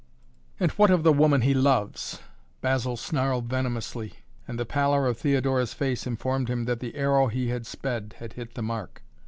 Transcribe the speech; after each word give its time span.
"And 0.59 0.71
what 0.71 0.89
of 0.89 1.03
the 1.03 1.13
woman 1.13 1.41
he 1.41 1.53
loves?" 1.53 2.21
Basil 2.59 2.97
snarled 2.97 3.45
venomously, 3.45 4.13
and 4.47 4.57
the 4.57 4.65
pallor 4.65 5.05
of 5.05 5.19
Theodora's 5.19 5.75
face 5.75 6.07
informed 6.07 6.49
him 6.49 6.65
that 6.65 6.79
the 6.79 6.95
arrow 6.95 7.27
he 7.27 7.49
had 7.49 7.67
sped 7.67 8.15
had 8.17 8.33
hit 8.33 8.55
the 8.55 8.63
mark. 8.63 9.03